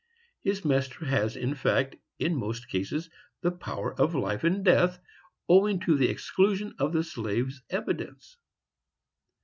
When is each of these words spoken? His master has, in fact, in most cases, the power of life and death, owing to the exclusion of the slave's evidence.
His 0.41 0.65
master 0.65 1.05
has, 1.05 1.35
in 1.35 1.53
fact, 1.53 1.95
in 2.17 2.35
most 2.35 2.67
cases, 2.67 3.07
the 3.41 3.51
power 3.51 3.93
of 4.01 4.15
life 4.15 4.43
and 4.43 4.65
death, 4.65 4.97
owing 5.47 5.79
to 5.81 5.95
the 5.95 6.09
exclusion 6.09 6.73
of 6.79 6.91
the 6.91 7.03
slave's 7.03 7.61
evidence. 7.69 8.37